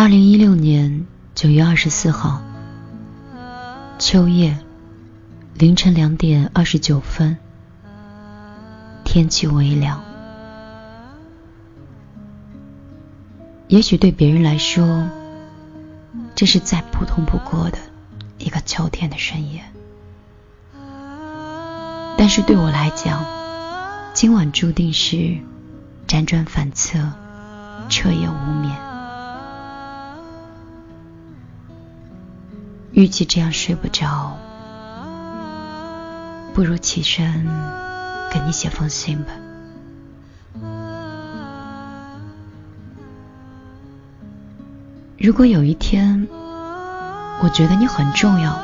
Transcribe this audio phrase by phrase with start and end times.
[0.00, 2.42] 二零一六年九月二十四号，
[3.98, 4.56] 秋夜，
[5.52, 7.36] 凌晨两点二十九分，
[9.04, 10.02] 天气微凉。
[13.68, 15.06] 也许对别人来说，
[16.34, 17.76] 这是再普通不过的
[18.38, 19.62] 一个秋天的深夜，
[22.16, 23.22] 但是对我来讲，
[24.14, 25.36] 今晚注定是
[26.08, 26.98] 辗转反侧、
[27.90, 28.89] 彻夜无眠。
[33.00, 34.36] 与其这样睡不着，
[36.52, 37.46] 不如起身
[38.30, 39.32] 给你写封信吧。
[45.16, 46.28] 如果有一天，
[47.42, 48.54] 我觉得你很重要，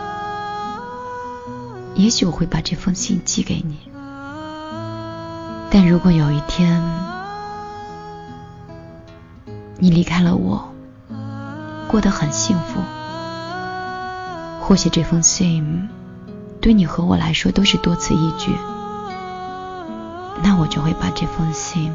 [1.94, 3.78] 也许我会把这封信寄给你。
[5.70, 6.82] 但如果有一天，
[9.78, 10.68] 你离开了我，
[11.88, 12.82] 过得很幸福，
[14.66, 15.88] 或许这封信
[16.60, 18.50] 对你和我来说都是多此一举，
[20.42, 21.94] 那我就会把这封信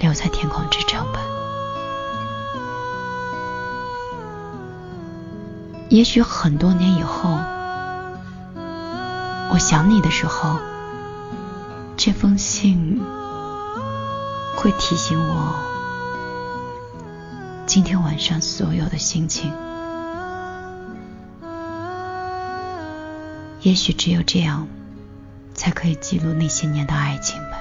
[0.00, 1.20] 留在天空之城吧。
[5.88, 7.38] 也许很多年以后，
[9.52, 10.58] 我想你的时候，
[11.96, 13.00] 这封信
[14.56, 15.54] 会提醒我
[17.64, 19.52] 今天晚上所有的心情。
[23.62, 24.66] 也许只有这样，
[25.54, 27.58] 才可以记录那些年的爱情吧。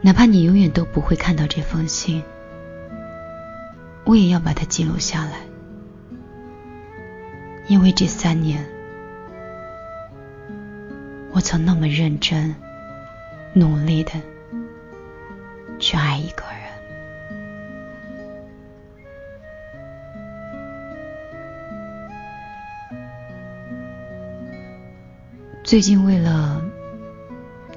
[0.00, 2.22] 哪怕你永远都不会看到这封信。
[4.04, 5.32] 我也要把它记录下来，
[7.66, 8.64] 因为这三年，
[11.32, 12.54] 我曾那么认真、
[13.52, 14.12] 努力的
[15.78, 16.42] 去爱一个
[25.68, 26.62] 最近为了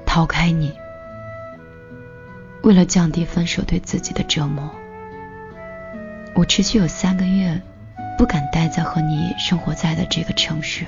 [0.06, 0.72] 逃开你，
[2.62, 4.70] 为了降低分手对自己的折磨。
[6.34, 7.60] 我持续有三个月
[8.16, 10.86] 不敢待在和你生活在的这个城市，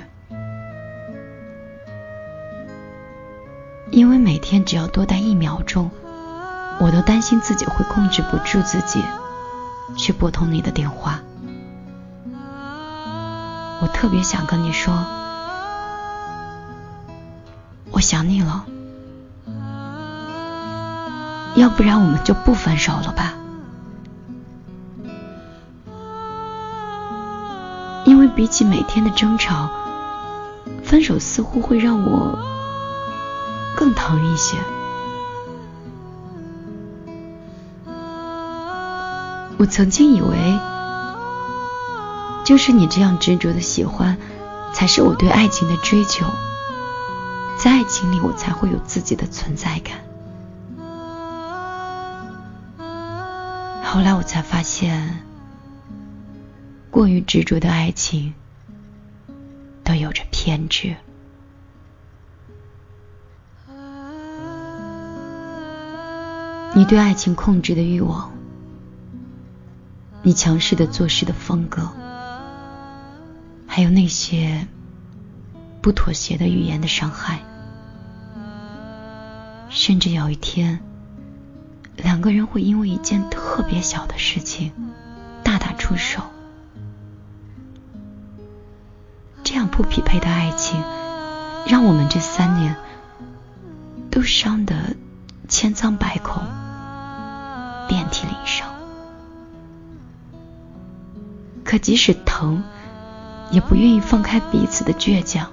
[3.91, 5.91] 因为每天只要多待一秒钟，
[6.79, 9.03] 我都担心自己会控制不住自己
[9.95, 11.19] 去拨通你的电话。
[13.83, 15.05] 我特别想跟你说，
[18.05, 18.65] 想你了，
[21.55, 23.33] 要不然我们就不分手了吧。
[28.05, 29.71] 因为比起每天的争吵，
[30.83, 32.37] 分手似乎会让我
[33.75, 34.55] 更疼一些。
[39.57, 40.59] 我曾经以为，
[42.43, 44.15] 就是你这样执着的喜欢，
[44.73, 46.27] 才是我对爱情的追求，
[47.57, 49.99] 在爱情里我才会有自己的存在感。
[53.83, 55.23] 后来我才发现。
[56.91, 58.33] 过于执着的爱情
[59.83, 60.95] 都有着偏执。
[66.73, 68.31] 你对爱情控制的欲望，
[70.23, 71.91] 你强势的做事的风格，
[73.67, 74.65] 还有那些
[75.85, 77.41] 不妥协的语言的伤害，
[79.69, 80.79] 甚至有一天，
[81.95, 84.71] 两个人会因为一件特别小的事情
[85.43, 86.23] 大打出手。
[89.43, 90.81] 这样不匹配的爱情，
[91.67, 92.75] 让我们这三年
[94.09, 94.95] 都伤得
[95.47, 96.41] 千疮百孔、
[97.87, 98.67] 遍体鳞伤。
[101.63, 102.63] 可即使疼，
[103.51, 105.51] 也不愿意放开彼此的倔强。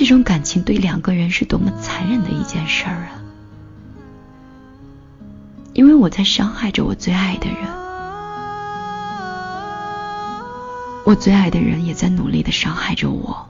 [0.00, 3.20] 这种感情对两个人是多么残忍的一件事儿啊！
[5.74, 7.58] 因为我在伤害着我最爱的人。
[11.04, 13.46] 我最爱的人也在努力的伤害着我。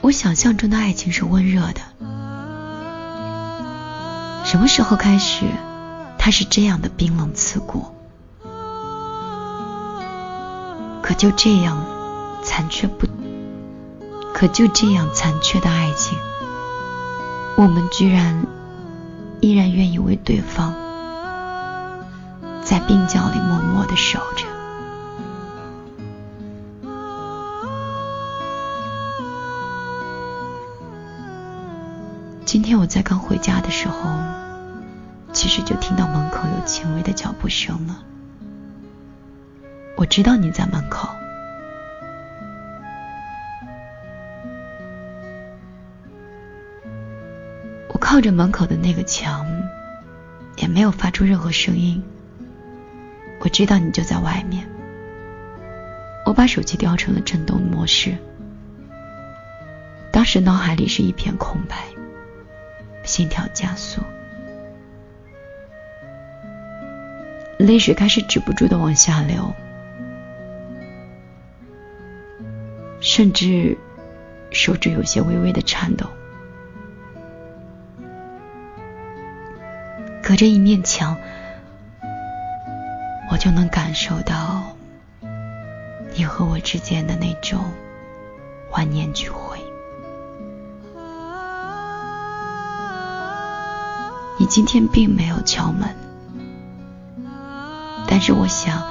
[0.00, 1.82] 我想象中的爱情是温热的，
[4.46, 5.44] 什么时候开始，
[6.16, 7.97] 它是这样的冰冷刺骨？
[11.08, 11.82] 可就这样
[12.42, 13.06] 残缺不，
[14.34, 16.18] 可就这样残缺的爱情，
[17.56, 18.46] 我们居然
[19.40, 20.74] 依然愿意为对方。
[22.62, 24.44] 在冰窖里默默的守着。
[32.44, 34.10] 今天我在刚回家的时候，
[35.32, 38.00] 其实就听到门口有轻微的脚步声了。
[39.98, 41.08] 我知道你在门口。
[47.88, 49.44] 我靠着门口的那个墙，
[50.56, 52.00] 也没有发出任何声音。
[53.40, 54.64] 我知道你就在外面。
[56.24, 58.16] 我把手机调成了震动模式。
[60.12, 61.76] 当时脑海里是一片空白，
[63.02, 64.00] 心跳加速，
[67.58, 69.52] 泪水开始止不住的往下流。
[73.08, 73.78] 甚至
[74.50, 76.06] 手指有些微微的颤抖，
[80.22, 81.16] 隔着一面墙，
[83.32, 84.62] 我就能感受到
[86.14, 87.72] 你和我之间的那种
[88.72, 89.58] 万念俱灰。
[94.38, 95.96] 你今天并没有敲门，
[98.06, 98.86] 但是我想，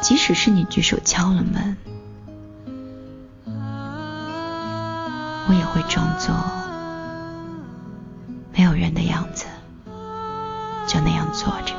[0.00, 1.76] 即使是你举手敲了门。
[5.76, 6.34] 会装作
[8.54, 9.44] 没有人的样子，
[10.88, 11.74] 就那样坐着。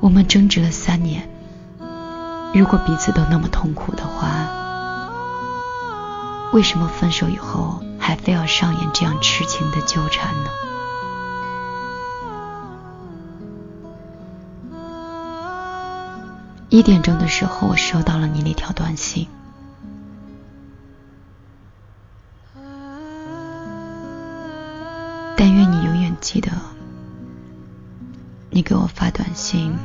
[0.00, 1.30] 我们争执了三年，
[2.52, 4.28] 如果彼此都那么痛苦的话，
[6.52, 10.50] 为什么分手以后还非要上演这样痴情的纠缠呢？
[16.70, 19.26] 一点钟的时候，我收到了你那条短信。
[25.36, 26.48] 但愿你永远记得，
[28.50, 29.76] 你给我发短信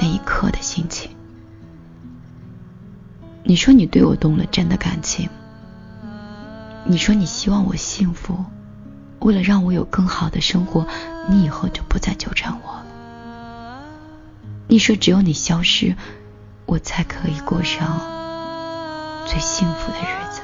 [0.00, 1.10] 那一刻的心情。
[3.42, 5.28] 你说你对我动了真的感情，
[6.84, 8.44] 你说你希望我幸福，
[9.18, 10.86] 为了让我有更好的生活，
[11.28, 12.80] 你以后就不再纠缠我。
[14.70, 15.96] 你说只有你消失，
[16.64, 18.00] 我才可以过上
[19.26, 20.40] 最幸福的日子。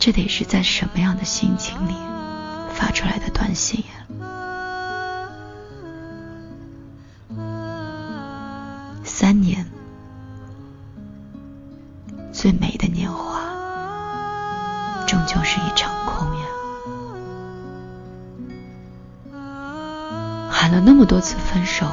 [0.00, 1.94] 这得是在什么样的心情里
[2.74, 3.86] 发出来的短信呀？
[9.04, 9.64] 三年，
[12.32, 13.43] 最美的年华。
[15.14, 16.42] 终究是一场空呀！
[20.50, 21.86] 喊了那么多次分手，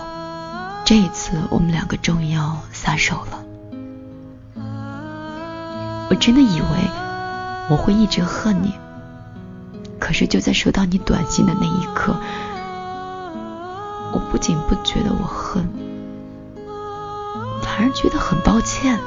[0.84, 3.46] 这一次我们两个终于要撒手了。
[6.10, 6.68] 我真的以为
[7.70, 8.74] 我会一直恨你，
[10.00, 12.16] 可是就在收到你短信的那一刻，
[14.14, 15.70] 我不仅不觉得我恨，
[17.62, 18.98] 反而觉得很抱歉。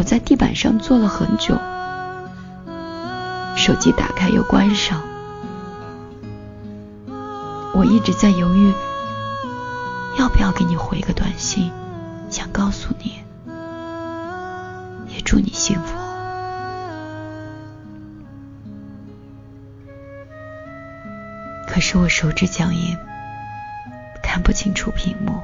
[0.00, 1.54] 我在地板上坐了很久，
[3.54, 5.02] 手机打开又关上，
[7.74, 8.72] 我一直在犹豫，
[10.18, 11.70] 要不要给你回个短信，
[12.30, 13.20] 想告诉你，
[15.14, 15.98] 也祝你幸福。
[21.68, 22.96] 可是我手指僵硬，
[24.22, 25.42] 看不清楚屏幕。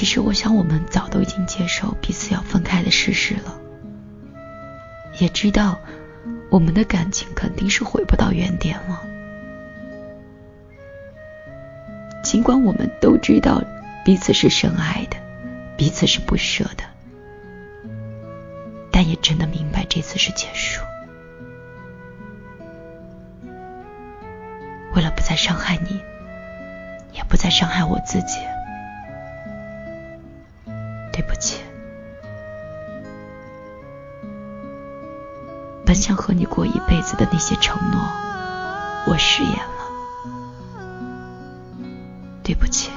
[0.00, 3.60] 其实我想，我们早都已经接受彼此要分开的事实了，
[5.18, 5.78] 也知道
[6.48, 9.02] 我们的感情肯定是回不到原点了。
[12.24, 13.62] 尽管我们都知道
[14.02, 15.18] 彼此是深爱的，
[15.76, 16.84] 彼此是不舍的，
[18.90, 20.82] 但也真的明白这次是结束。
[24.94, 26.00] 为了不再伤害你，
[27.12, 28.38] 也不再伤害我自己，
[36.20, 37.98] 和你过一辈子的那些承诺，
[39.06, 39.88] 我食言了，
[42.42, 42.90] 对不起。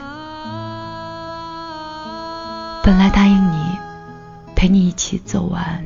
[2.83, 3.79] 本来答应你，
[4.55, 5.85] 陪你一起走完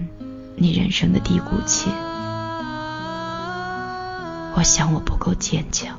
[0.55, 1.91] 你人生的低谷期。
[4.55, 5.95] 我想我不够坚强，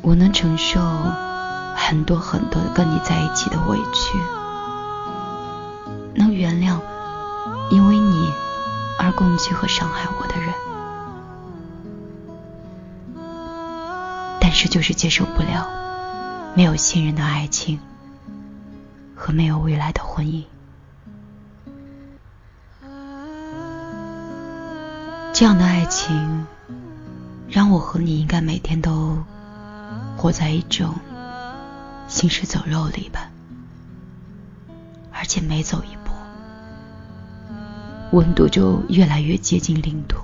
[0.00, 0.78] 我能承受
[1.88, 4.18] 很多很多跟你在一起的委屈，
[6.14, 6.78] 能原谅
[7.70, 8.30] 因为你
[8.98, 10.52] 而攻击和伤害我的人。
[14.38, 15.66] 但是就是接受不了
[16.54, 17.80] 没有信任的爱情
[19.16, 20.44] 和没有未来的婚姻。
[25.32, 26.46] 这样的爱情，
[27.48, 29.16] 让我和你应该每天都
[30.18, 30.94] 活在一种
[32.08, 33.30] 行尸走肉里吧，
[35.12, 36.12] 而且每走一步，
[38.16, 40.16] 温度就越来越接近零度。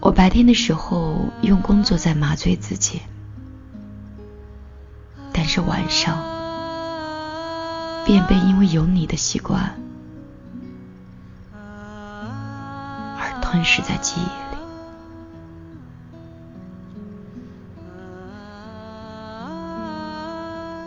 [0.00, 3.00] 我白天的时候用工作在麻醉自己，
[5.32, 6.18] 但是晚上
[8.04, 9.76] 便被因为有你的习惯
[13.16, 13.30] 而。
[13.40, 14.43] 吞噬在记忆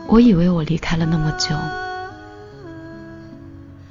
[0.10, 1.54] 我以为我离开了那么久，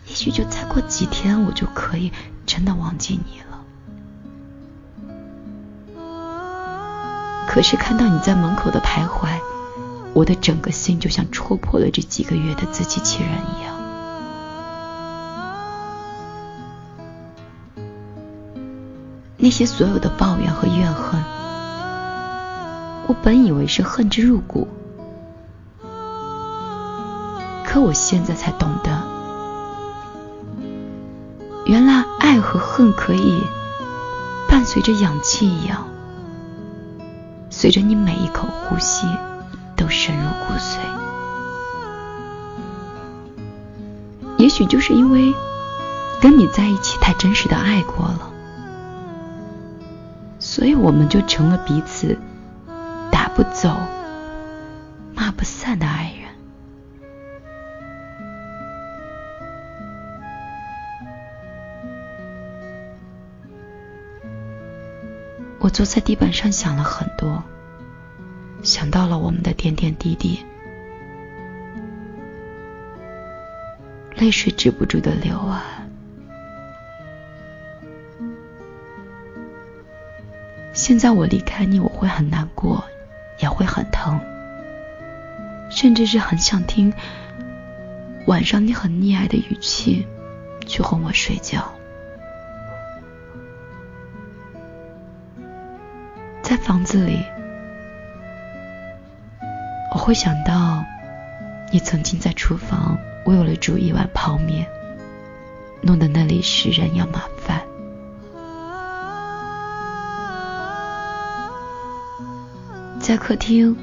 [0.09, 2.11] 也许就再过几天，我就可以
[2.47, 3.47] 真的忘记你了。
[7.47, 9.39] 可是看到你在门口的徘徊，
[10.15, 13.77] 我的整个心就像戳破了这几个月的自欺欺人一样。
[19.37, 21.23] 那些所有的抱怨和怨恨，
[23.07, 24.67] 我本以为是恨之入骨，
[27.77, 28.91] 可我现在才懂得，
[31.67, 33.43] 原来爱和恨可以
[34.49, 35.87] 伴随着氧气一样，
[37.51, 39.07] 随着你每一口呼吸
[39.77, 40.79] 都深入骨髓。
[44.39, 45.35] 也许就是因为
[46.23, 48.31] 跟你在一起太真实的爱过了。
[50.39, 52.17] 所以我们就成了彼此
[53.11, 53.77] 打不走、
[65.77, 67.45] 坐在地板上想了很多，
[68.63, 70.43] 想到了我们的点点滴滴，
[74.15, 75.63] 泪水止不住的流啊。
[80.73, 82.83] 现在我离开你，我会很难过，
[83.41, 84.19] 也会很疼，
[85.69, 86.91] 甚至是很想听
[88.27, 90.07] 晚上你很溺爱的语气
[90.67, 91.76] 去哄我睡觉。
[96.67, 97.25] 房子里，
[99.95, 100.85] 我会想到
[101.71, 104.67] 你曾经在厨房为我煮一碗泡面，
[105.81, 107.63] 弄得那里是人仰马翻。
[112.99, 113.77] 在客厅，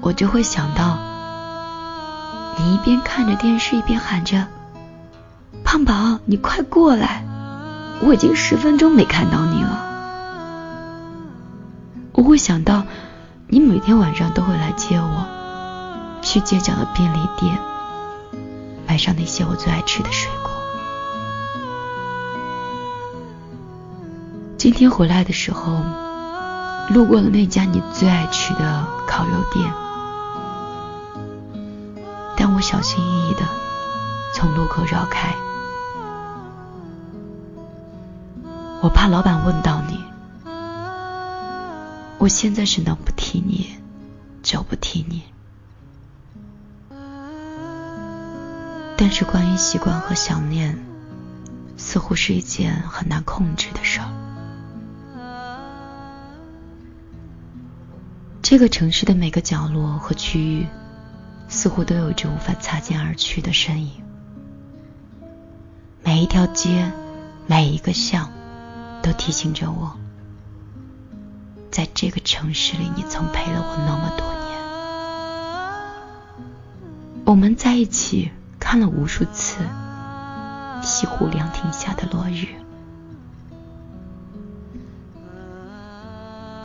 [0.00, 0.98] 我就会想到
[2.58, 4.48] 你一边看着电视，一边喊着
[5.62, 7.22] ：“胖宝，你快过来！
[8.00, 9.90] 我已经十分钟没看到你了。”
[12.22, 12.84] 我会想到
[13.48, 15.26] 你每天晚上都会来接我，
[16.22, 17.58] 去街角的便利店
[18.86, 20.52] 买上那些我最爱吃的水果。
[24.56, 25.82] 今天回来的时候。
[26.90, 29.72] 路过了那家你最爱吃的烤肉店，
[32.36, 33.42] 但我小心翼翼的
[34.34, 35.32] 从路口绕开，
[38.82, 40.01] 我怕老板问到你。
[42.22, 43.74] 我现在是能不提你
[44.44, 45.24] 就不提你，
[48.96, 50.78] 但是关于习惯和想念，
[51.76, 54.06] 似乎是一件很难控制的事儿。
[58.40, 60.68] 这个城市的每个角落和区域，
[61.48, 63.90] 似乎都有着无法擦肩而去的身影。
[66.04, 66.92] 每一条街，
[67.48, 68.30] 每一个巷，
[69.02, 69.96] 都提醒着我，
[71.72, 74.42] 在这个城市里，你曾陪了我那么多年。
[77.24, 79.56] 我们在一起看了无数次
[80.82, 82.46] 西湖凉亭下的落日。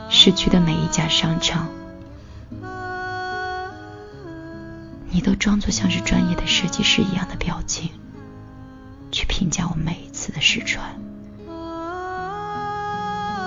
[0.09, 1.69] 市区的每一家商场，
[5.09, 7.91] 你都装作像是专业的设计师一样的表情，
[9.09, 10.99] 去评价我每一次的试穿。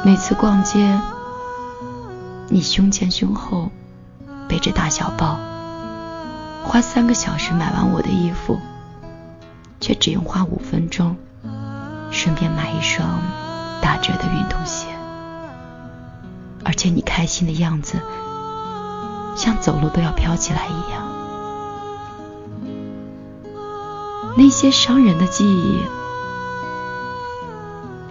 [0.07, 0.99] 每次逛街，
[2.53, 3.71] 你胸前胸后
[4.49, 5.39] 背着大小包，
[6.65, 8.59] 花三个小时买完我的衣服，
[9.81, 11.17] 却只用花五分钟，
[12.11, 13.23] 顺便买一双
[13.81, 14.89] 打折的运动鞋。
[16.65, 18.01] 而且你开心的样子，
[19.37, 21.09] 像走路都要飘起来一样。
[24.37, 25.79] 那些伤人的记忆，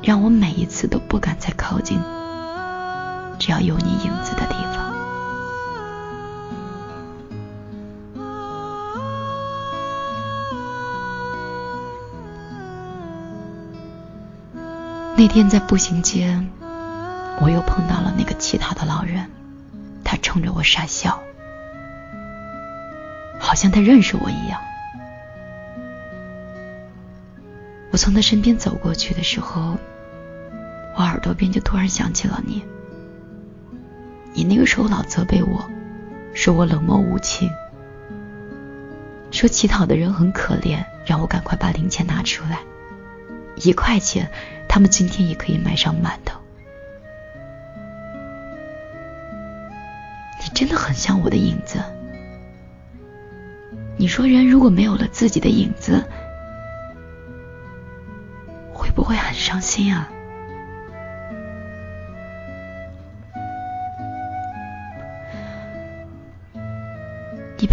[0.01, 1.99] 让我每一次都不敢再靠近
[3.39, 4.93] 只要有你影子的地方。
[15.15, 16.39] 那天在步行街，
[17.41, 19.29] 我又碰到了那个乞讨的老人，
[20.03, 21.21] 他冲着我傻笑，
[23.39, 24.61] 好像他认识我一样。
[27.91, 29.77] 我从他身边走过去的时候，
[30.95, 32.63] 我耳朵边就突然想起了你。
[34.33, 35.69] 你那个时候老责备我，
[36.33, 37.49] 说我冷漠无情，
[39.31, 42.59] 说乞讨的人很可怜，让我赶快把零钱拿出来，
[43.55, 44.29] 一块钱，
[44.67, 46.39] 他们今天也可以买上馒头。
[50.41, 51.79] 你真的很像我的影子。
[53.97, 56.01] 你说人如果没有了自己的影子，
[58.71, 60.09] 会不会很伤心啊！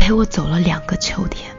[0.07, 1.51] 陪我走了两个秋天，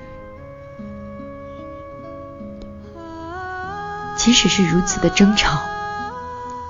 [4.16, 5.60] 即使是如此的争吵，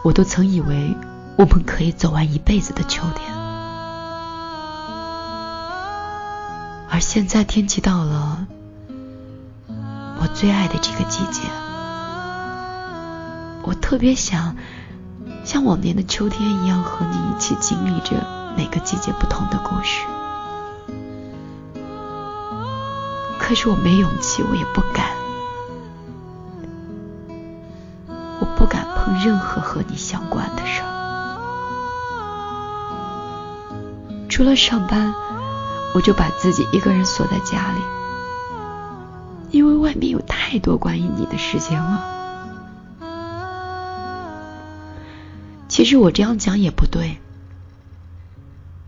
[0.03, 0.97] 我都曾以为
[1.37, 3.31] 我们可以走完一辈子的秋天。
[6.89, 8.47] 而现在天气到了，
[10.19, 11.43] 我最爱的这个季节。
[13.61, 14.55] 我特别想
[15.45, 18.15] 像往年的秋天一样和你一起经历着
[18.57, 20.01] 每个季节不同的故事，
[23.47, 25.15] 可是我没勇气，我也不敢，
[28.41, 30.87] 我不敢碰任何和你相关的事儿，
[34.27, 35.15] 除了上班，
[35.95, 37.79] 我就把自己一个人锁在家里，
[39.51, 42.03] 因为外面有太多关于你的事情了。
[45.69, 47.17] 其实我这样讲也不对，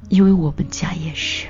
[0.09, 1.47] 因为我们家也是。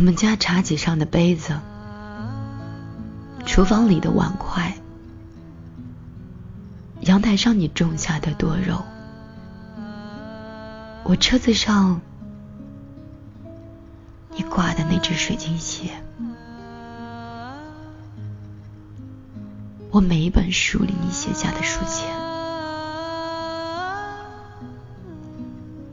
[0.00, 1.60] 我们家茶几上的杯子，
[3.44, 4.74] 厨房里的碗筷，
[7.02, 8.82] 阳台上你种下的多肉，
[11.04, 12.00] 我车子上
[14.34, 15.90] 你挂的那只水晶鞋。
[19.90, 22.08] 我每一本书里你写下的书签，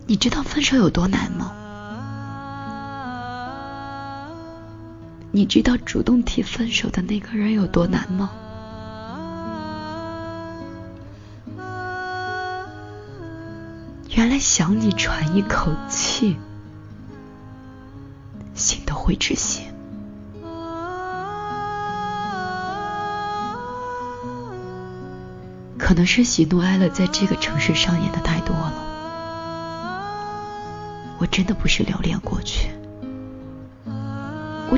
[0.05, 1.51] 你知道分手有多难吗？
[5.31, 8.31] 你知道主动提分手的那个人有多难吗？
[14.09, 16.35] 原来想你喘一口气，
[18.55, 19.67] 心都会窒息。
[25.77, 28.73] 可能是喜怒哀乐在这个城市上演的太多了，
[31.19, 32.71] 我真的不是留恋过去，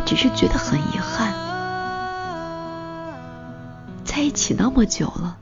[0.09, 1.31] 只是觉得很遗憾，
[4.03, 5.37] 在一起那么久了，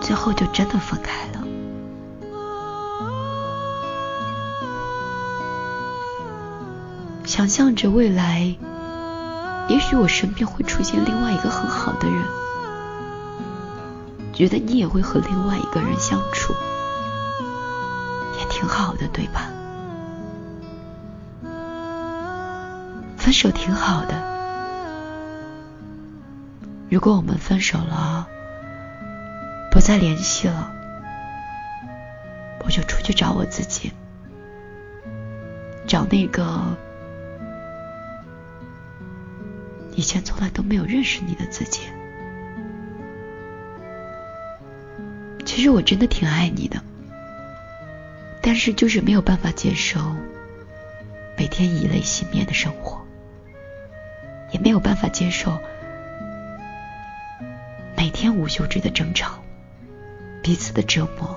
[0.00, 1.44] 最后就真的分开了。
[7.24, 8.56] 想象着未来。
[9.68, 12.24] 也许我身边会出现另外一个很好的人，
[14.32, 16.52] 觉得你也会和另外一个人相处，
[18.40, 19.51] 也挺好的，对吧？
[23.32, 24.14] 分手挺好的。
[26.90, 28.28] 如果我们分手了，
[29.70, 30.70] 不再联系了，
[32.62, 33.90] 我就出去找我自己，
[35.86, 36.76] 找那个。
[39.96, 41.80] 以前从来都没有认识你的自己，
[45.46, 46.82] 其实我真的挺爱你的，
[48.42, 50.00] 但是就是没有办法接受
[51.38, 53.01] 每天以泪洗面的生活，
[54.52, 55.58] 也没有办法接受
[57.96, 59.32] 每天无休止的争吵，
[60.42, 61.36] 彼此的折磨，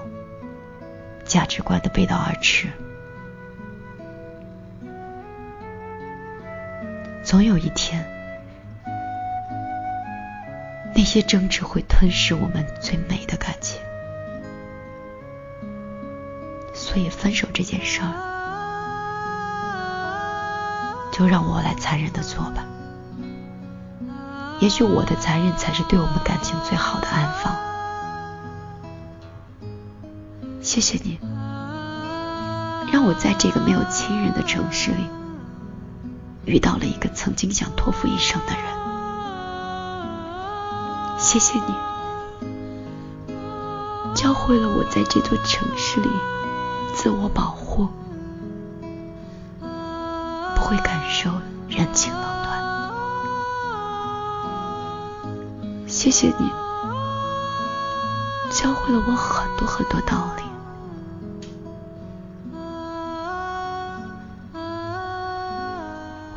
[1.25, 2.67] 价值观的背道而驰，
[7.23, 8.05] 总有一天。
[10.97, 13.81] 那些争执会吞噬我们最美的感情，
[16.73, 18.13] 所以分手这件事儿，
[21.11, 22.65] 就让我来残忍的做吧。
[24.59, 27.55] 也许我的残忍才是对我们感情最好的安放。
[30.61, 31.19] 谢谢你，
[32.91, 35.07] 让我在这个没有亲人的城市里
[36.45, 38.63] 遇到了一个曾经想托付一生的人。
[41.19, 41.59] 谢谢
[43.27, 43.35] 你，
[44.15, 46.09] 教会了我在这座城市里
[46.95, 47.87] 自我保护，
[50.55, 51.29] 不会感受
[51.69, 52.11] 人情
[56.05, 56.47] 谢谢你，
[58.51, 60.43] 教会了我很多很多道理。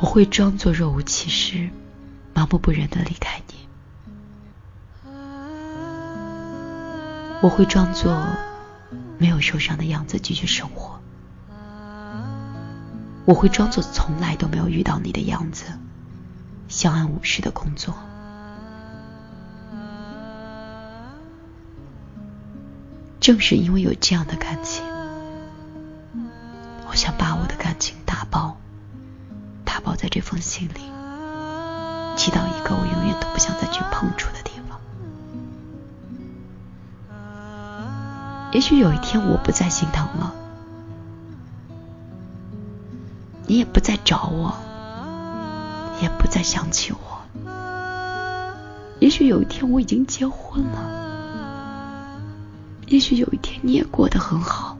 [0.01, 1.69] 我会装作若无其事，
[2.33, 3.69] 麻木不仁的离开你。
[7.43, 8.27] 我会装作
[9.19, 10.99] 没有受伤的样子继续生活。
[13.27, 15.67] 我会装作从来都没有遇到你的样子，
[16.69, 17.93] 相安无事的工作。
[23.29, 24.83] 正是因为有这样的感情，
[26.89, 28.57] 我想把我的感情打包。
[29.67, 30.81] 打包在这封信里，
[32.17, 34.81] 寄到一个我永远都不想再去碰触的地方。
[38.55, 40.33] 也许有一天我不再心疼了，
[43.47, 44.55] 你也不再找我，
[46.01, 46.99] 也不再想起我。
[49.01, 51.08] 也许有一天我已经结婚了，
[52.89, 54.77] 也许有一天你也过得很好。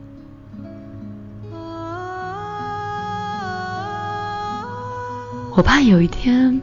[5.55, 6.61] 我怕有一天，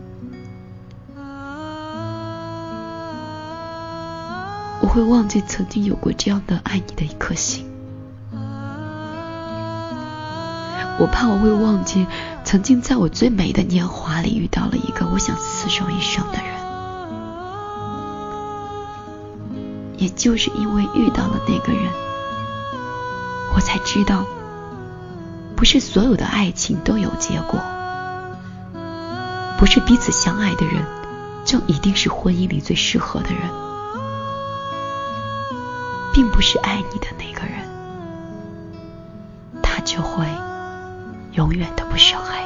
[4.81, 7.71] 我会忘记曾经有过这样的爱你的一颗心。
[10.99, 12.07] 我怕我会忘记
[12.43, 16.56] 曾经在我最美的年华里遇到了一个我想厮守一生的人。
[19.97, 21.91] 也就是因为遇到了那个人，
[23.55, 24.27] 我才知道，
[25.57, 27.61] 不是所有的爱情都有结果。
[29.59, 30.85] 不是彼此相爱的人，
[31.47, 33.41] 就一定是婚姻里最适合的人，
[36.13, 37.67] 并不是爱你的那个人，
[39.63, 40.27] 他就会
[41.33, 42.43] 永远都不伤害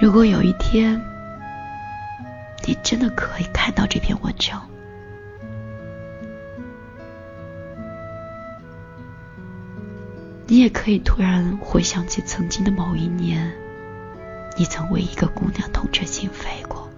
[0.00, 0.06] 你。
[0.06, 1.02] 如果有一天，
[2.64, 4.68] 你真的可以看到这篇文章。
[10.46, 13.50] 你也可以突然回想起曾经的某一年，
[14.56, 16.88] 你曾为一个姑娘痛彻心扉过。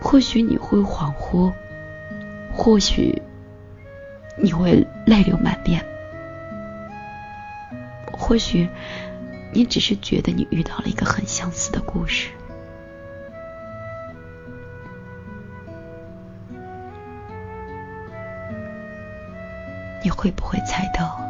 [0.00, 1.52] 或许你会恍惚，
[2.54, 3.20] 或许
[4.38, 5.84] 你会泪流满面，
[8.12, 8.68] 或许
[9.52, 12.30] 你只是觉得你遇到了一个很相似的故事。
[20.16, 21.20] 会不会猜到，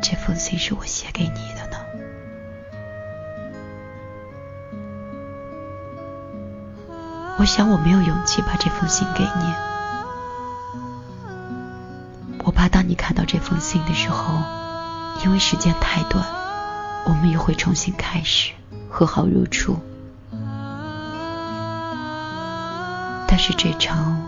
[0.00, 1.76] 这封信是我写给你的呢？
[7.38, 9.54] 我想我没有勇气把这封信给你，
[12.44, 14.42] 我怕当你看到这封信的时候，
[15.24, 16.24] 因为时间太短，
[17.04, 18.52] 我们又会重新开始，
[18.88, 19.76] 和好如初。
[23.26, 24.20] 但是这场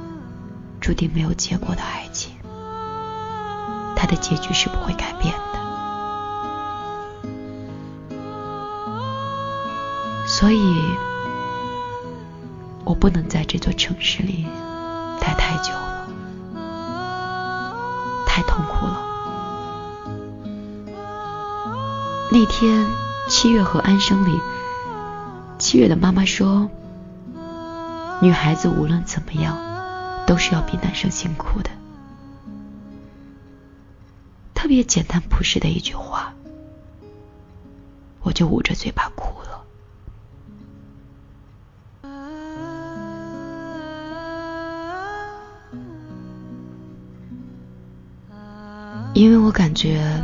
[0.81, 2.40] 注定没有结果的爱情。
[4.01, 5.61] 他的结局是不会改变的，
[10.27, 10.83] 所以
[12.83, 14.47] 我不能在这座城市里
[15.21, 16.09] 待太久了，
[18.25, 19.03] 太痛苦了。
[22.33, 22.87] 那天
[23.29, 24.41] 七月和安生里，
[25.59, 26.71] 七月的妈妈说，
[28.23, 29.59] 女孩子无论怎么样，
[30.27, 31.69] 都是要比男生辛苦的。
[34.61, 36.35] 特别简单朴实的一句话，
[38.21, 39.65] 我就捂着嘴巴哭了，
[49.15, 50.23] 因为我感觉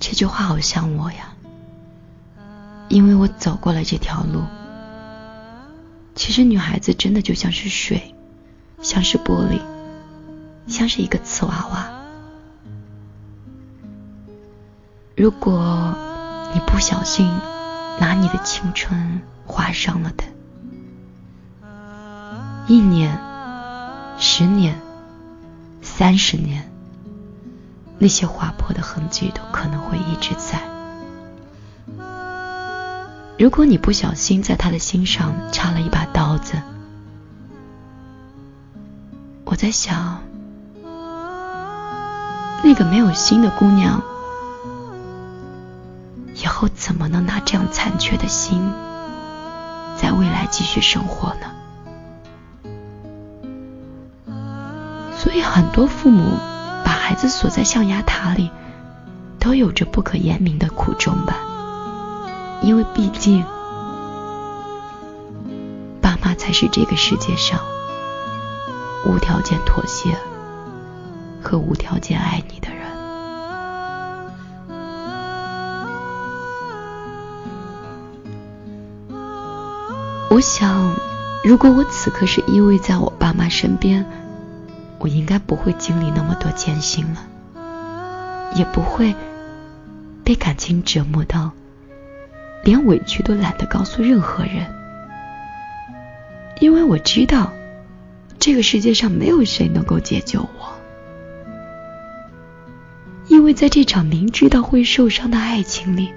[0.00, 1.34] 这句话好像我呀，
[2.88, 4.42] 因为我走过了这条路。
[6.14, 8.14] 其实女孩子真的就像是水，
[8.80, 9.60] 像是玻璃，
[10.66, 11.98] 像是一个瓷娃娃。
[15.14, 15.94] 如果
[16.54, 17.30] 你不小心
[18.00, 20.24] 拿你的青春划伤了他，
[22.66, 23.18] 一年、
[24.18, 24.80] 十年、
[25.82, 26.72] 三十年，
[27.98, 30.62] 那些划破的痕迹都可能会一直在。
[33.38, 36.54] 如果你不小心在他的心上插了一把刀子，
[39.44, 40.22] 我在想，
[42.64, 44.02] 那个没有心的姑娘，
[46.52, 48.70] 后怎么能拿这样残缺的心，
[49.96, 51.46] 在未来继续生活呢？
[55.16, 56.36] 所以，很多父母
[56.84, 58.50] 把孩子锁在象牙塔里，
[59.38, 61.38] 都有着不可言明的苦衷吧。
[62.60, 63.44] 因为毕竟，
[66.00, 67.58] 爸妈才是这个世界上
[69.06, 70.16] 无条件妥协
[71.42, 72.68] 和无条件爱你的
[80.42, 80.96] 我想，
[81.44, 84.04] 如果我此刻是依偎在我爸妈身边，
[84.98, 89.14] 我应该不会经历那么多艰辛了，也不会
[90.24, 91.52] 被感情折磨到
[92.64, 94.66] 连委屈都懒得告诉任何人，
[96.58, 97.52] 因为我知道
[98.40, 100.72] 这个世界上没有谁能够解救我，
[103.28, 106.12] 因为在这场明知道会受伤的爱情里，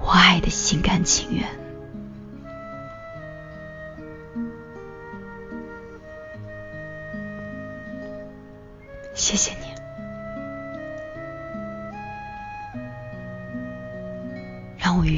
[0.00, 1.46] 我爱的心甘情愿。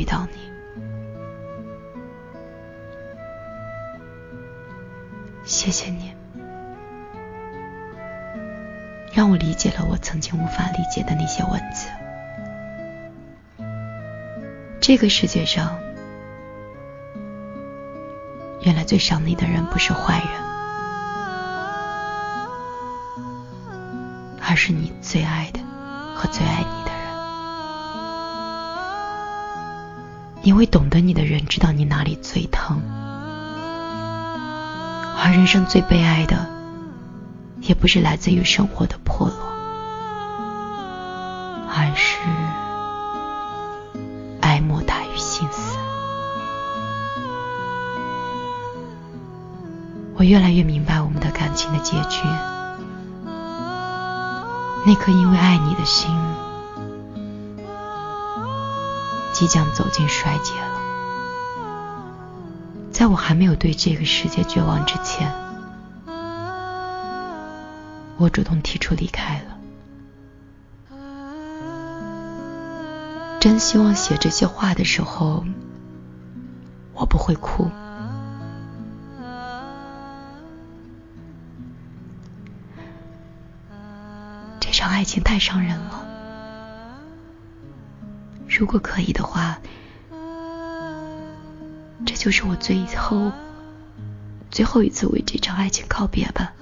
[0.02, 0.50] 遇到你。
[5.44, 6.12] 谢谢你，
[9.12, 11.88] 让我理解了我曾经无法理解的那些文字。
[14.80, 15.78] 这个世界上，
[18.62, 20.42] 原来最伤你的人不是坏人。
[24.44, 25.60] 而是你最爱的
[26.16, 26.81] 和最爱你
[30.42, 32.82] 因为懂得你的人知道你哪里最疼，
[35.16, 36.46] 而人生最悲哀的，
[37.60, 39.36] 也不是来自于生活的破落，
[41.68, 42.18] 而是
[44.40, 45.78] 爱莫大于心死。
[50.16, 52.22] 我越来越明白我们的感情的结局。
[54.84, 56.10] 那颗因为爱你的心，
[59.42, 60.80] 即将走进衰竭了。
[62.92, 65.34] 在我还没有对这个世界绝望之前，
[68.18, 70.98] 我主动提出离开了。
[73.40, 75.44] 真希望写这些话的时候，
[76.94, 77.68] 我不会哭。
[84.60, 86.11] 这场爱情太伤人了。
[88.58, 89.58] 如果可以的话，
[92.04, 93.32] 这就是我最后、
[94.50, 96.52] 最后一次为这场爱情告别吧。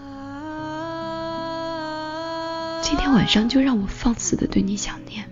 [2.80, 5.28] 今天晚上就让我放肆的对你想念，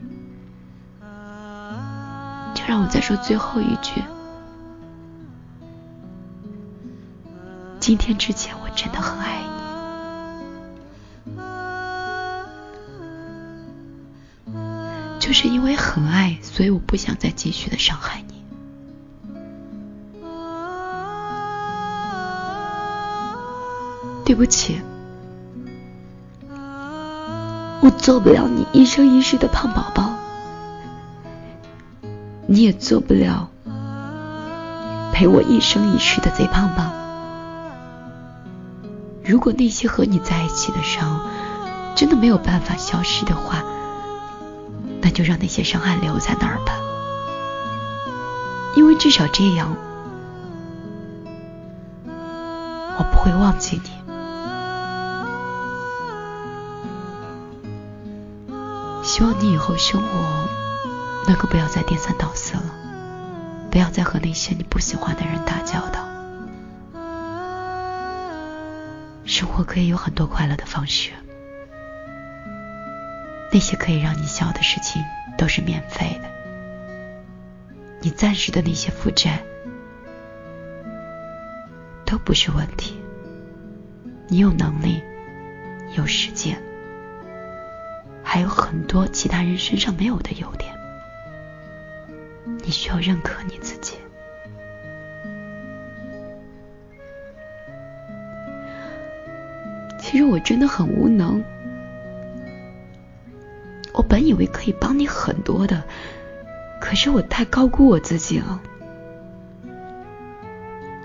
[2.54, 4.02] 就让我再说最后一句。
[7.78, 9.47] 今天之前，我真的很爱你。
[15.28, 18.42] 就是因为很爱，所以我不想再继续的伤害你。
[24.24, 24.80] 对不起，
[27.82, 30.14] 我做不了你一生一世的胖宝宝，
[32.46, 33.50] 你也做不了
[35.12, 36.90] 陪我一生一世的贼胖胖。
[39.22, 41.20] 如果那些和你在一起的伤
[41.94, 43.62] 真的没有办法消失的话，
[45.18, 46.74] 就让那些伤害留在那儿吧，
[48.76, 49.74] 因为至少这样，
[52.96, 53.90] 我不会忘记你。
[59.02, 60.08] 希望你以后生活
[61.26, 62.72] 能够不要再颠三倒四了，
[63.72, 66.06] 不要再和那些你不喜欢的人打交道。
[69.24, 71.10] 生活可以有很多快乐的方式。
[73.50, 75.02] 那些可以让你笑的事情
[75.36, 76.28] 都是免费的，
[78.00, 79.42] 你暂时的那些负债
[82.04, 82.94] 都不是问题。
[84.28, 85.02] 你有能力，
[85.96, 86.60] 有时间，
[88.22, 90.70] 还有很多其他人身上没有的优点，
[92.62, 93.96] 你需要认可你自己。
[99.98, 101.42] 其实我真的很无能。
[104.28, 105.82] 以为可以帮你很多的
[106.80, 108.60] 可是我太高估我自己了。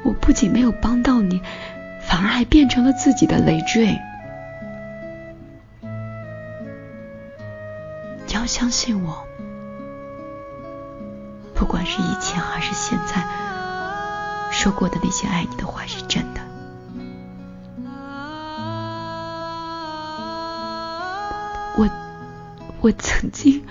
[0.04, 1.42] 我不仅没有帮到你
[2.02, 3.98] 反而还变成了自己的累赘。
[8.28, 9.26] 你要相信我
[11.56, 13.24] 不管是以前还是现在
[14.52, 16.43] 说过的那些爱你的话是真的。
[22.84, 23.64] 我曾经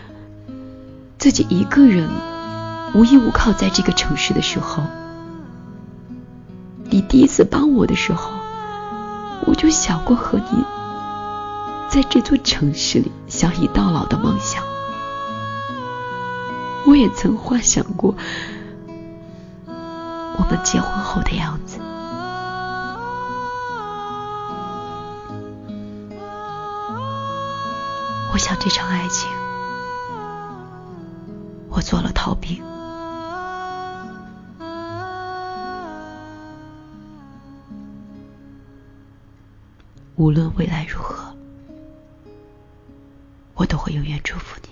[1.18, 2.08] 自己一个人
[2.94, 4.84] 无依无靠在这个城市的时候，
[6.84, 8.30] 你第一次帮我的时候，
[9.44, 10.64] 我就想过和你。
[11.90, 14.64] 在这座城市里相依到老的梦想，
[16.86, 18.14] 我也曾幻想过
[20.38, 21.76] 我们结婚后的样子。
[28.60, 29.28] 这场爱情，
[31.68, 32.62] 我做了逃兵。
[40.16, 41.34] 无论未来如何。
[43.54, 44.71] 我都会永远祝福你。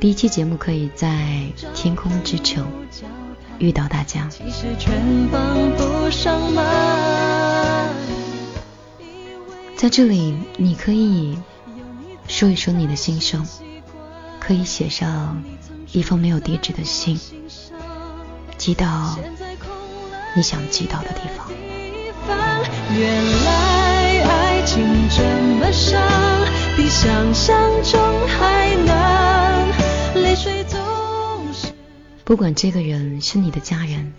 [0.00, 1.26] 第一期节目可以在
[1.74, 2.64] 天空之城
[3.58, 4.28] 遇到大家。
[9.76, 11.36] 在这里，你可以
[12.28, 13.44] 说一说你的心声，
[14.38, 15.42] 可以写上
[15.90, 17.18] 一封没有地址的信，
[18.56, 19.18] 寄到
[20.36, 21.50] 你想寄到的地方。
[22.96, 25.24] 原来爱情这
[25.58, 26.00] 么伤，
[26.76, 29.47] 比想象中还难。
[32.24, 34.12] 不管这个人是你的家人、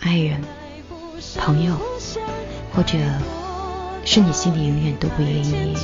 [0.00, 0.42] 爱人、
[1.36, 1.76] 朋友，
[2.72, 2.98] 或者
[4.04, 5.76] 是你心里永远都不愿意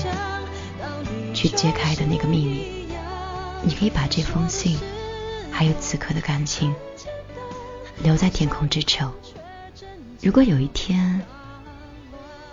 [1.32, 2.86] 去揭开的那个秘密，
[3.62, 4.76] 你可以把这封信，
[5.50, 6.74] 还有此刻的感情，
[8.02, 9.12] 留在天空之城。
[10.20, 11.22] 如果有一天，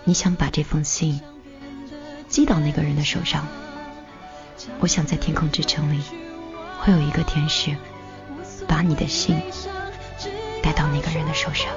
[0.04, 1.20] 你想把这封信。
[2.28, 3.46] 寄到那个人的手上，
[4.80, 6.00] 我想在天空之城里
[6.84, 7.76] 会有一个天使，
[8.66, 9.40] 把你的心
[10.60, 11.68] 带到那个人的手上。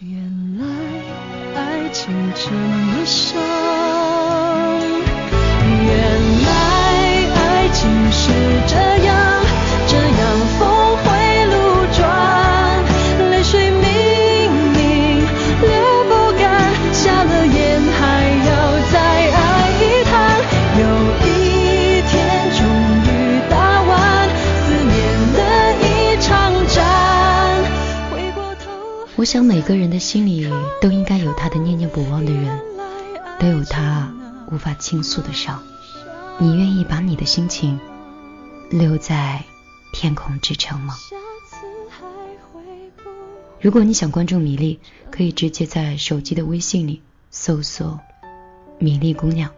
[0.00, 0.66] 原来
[1.54, 3.40] 爱情这么伤，
[29.32, 30.46] 想每个人的心里
[30.78, 32.60] 都应该有他的念念不忘的人，
[33.40, 34.12] 都有他
[34.50, 35.62] 无法倾诉的伤。
[36.38, 37.80] 你愿意把你的心情
[38.68, 39.42] 留在
[39.90, 40.94] 天空之城吗？
[43.58, 44.78] 如果你想关注米粒，
[45.10, 47.98] 可以直接在手机的微信里搜索
[48.78, 49.50] “米粒姑娘”，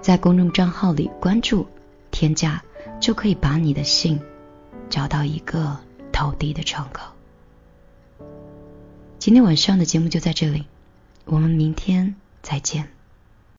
[0.00, 1.66] 在公众账号里关注、
[2.12, 2.62] 添加，
[3.00, 4.20] 就可以把你的信
[4.88, 5.76] 找到一个
[6.12, 7.17] 投递的窗口。
[9.28, 10.64] 今天晚上的节目就在这里，
[11.26, 12.88] 我们明天再见。